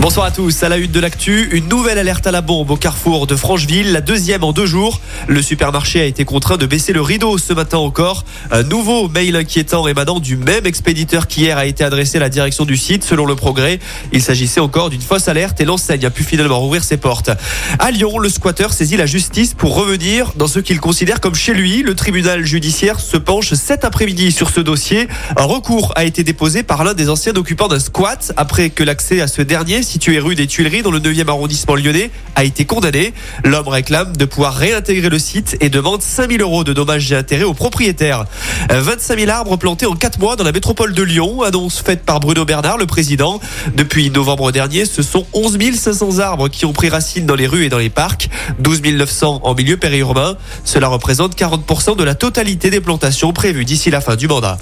[0.00, 0.62] Bonsoir à tous.
[0.62, 3.92] À la une de l'actu, une nouvelle alerte à la bombe au carrefour de Francheville,
[3.92, 4.98] la deuxième en deux jours.
[5.28, 8.24] Le supermarché a été contraint de baisser le rideau ce matin encore.
[8.50, 12.64] Un nouveau mail inquiétant émanant du même expéditeur qu'hier a été adressé à la direction
[12.64, 13.04] du site.
[13.04, 13.78] Selon le progrès,
[14.10, 17.30] il s'agissait encore d'une fausse alerte et l'enseigne a pu finalement rouvrir ses portes.
[17.78, 21.52] À Lyon, le squatteur saisit la justice pour revenir dans ce qu'il considère comme chez
[21.52, 21.82] lui.
[21.82, 25.08] Le tribunal judiciaire se penche cet après-midi sur ce dossier.
[25.36, 29.20] Un recours a été déposé par l'un des anciens occupants d'un squat après que l'accès
[29.20, 33.12] à ce dernier situé rue des Tuileries dans le 9e arrondissement lyonnais, a été condamné.
[33.42, 37.44] L'homme réclame de pouvoir réintégrer le site et demande 5000 euros de dommages et intérêts
[37.44, 38.24] aux propriétaires.
[38.70, 42.20] 25 000 arbres plantés en 4 mois dans la métropole de Lyon, annonce faite par
[42.20, 43.40] Bruno Bernard, le président.
[43.74, 47.64] Depuis novembre dernier, ce sont 11 500 arbres qui ont pris racine dans les rues
[47.64, 48.28] et dans les parcs,
[48.60, 50.36] 12 900 en milieu périurbain.
[50.64, 54.58] Cela représente 40% de la totalité des plantations prévues d'ici la fin du mandat.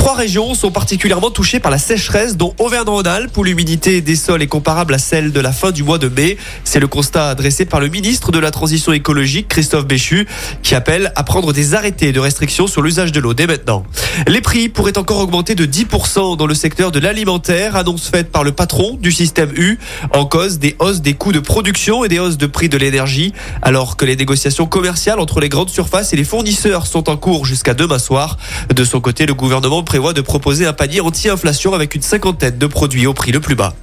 [0.00, 4.46] Trois régions sont particulièrement touchées par la sécheresse, dont Auvergne-Rhône-Alpes, où l'humidité des sols est
[4.46, 6.38] comparable à celle de la fin du mois de mai.
[6.64, 10.26] C'est le constat adressé par le ministre de la Transition écologique, Christophe Béchu,
[10.62, 13.84] qui appelle à prendre des arrêtés de restriction sur l'usage de l'eau dès maintenant.
[14.26, 18.42] Les prix pourraient encore augmenter de 10% dans le secteur de l'alimentaire, annonce faite par
[18.42, 19.78] le patron du système U,
[20.14, 23.34] en cause des hausses des coûts de production et des hausses de prix de l'énergie,
[23.60, 27.44] alors que les négociations commerciales entre les grandes surfaces et les fournisseurs sont en cours
[27.44, 28.38] jusqu'à demain soir.
[28.74, 32.66] De son côté, le gouvernement prévoit de proposer un panier anti-inflation avec une cinquantaine de
[32.68, 33.74] produits au prix le plus bas.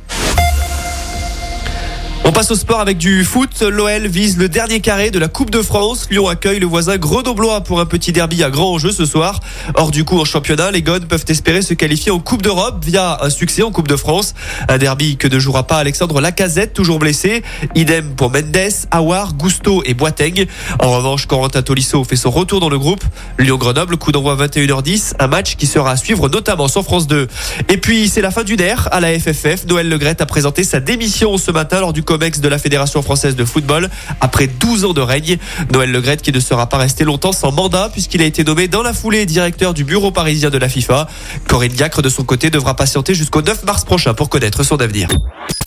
[2.37, 3.63] Passe au sport avec du foot.
[3.63, 6.05] L'OL vise le dernier carré de la Coupe de France.
[6.11, 9.39] Lyon accueille le voisin Grenoblois pour un petit derby à grand enjeu ce soir.
[9.73, 13.17] Hors du coup en championnat, les Gones peuvent espérer se qualifier en Coupe d'Europe via
[13.23, 14.35] un succès en Coupe de France.
[14.69, 17.41] Un derby que ne jouera pas Alexandre Lacazette, toujours blessé.
[17.73, 20.45] Idem pour Mendes, Awar, Gusto et Boiteng.
[20.79, 23.03] En revanche, Corentin Tolisso fait son retour dans le groupe.
[23.39, 25.13] Lyon-Grenoble, coup d'envoi 21h10.
[25.17, 27.27] Un match qui sera à suivre notamment sur France 2.
[27.69, 29.65] Et puis, c'est la fin du nerf à la FFF.
[29.67, 33.35] Noël Legrette a présenté sa démission ce matin lors du COMEX de la Fédération française
[33.35, 33.89] de football
[34.21, 35.37] après 12 ans de règne.
[35.71, 38.81] Noël Legrette qui ne sera pas resté longtemps sans mandat puisqu'il a été nommé dans
[38.81, 41.07] la foulée directeur du bureau parisien de la FIFA.
[41.47, 45.07] Corinne Diacre de son côté devra patienter jusqu'au 9 mars prochain pour connaître son avenir.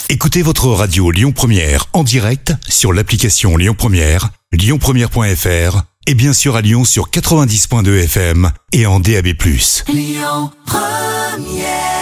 [0.09, 6.57] Écoutez votre radio Lyon Première en direct sur l'application Lyon Première, lyonpremière.fr et bien sûr
[6.57, 9.29] à Lyon sur 90.2 FM et en DAB+.
[9.89, 12.00] Lyon Première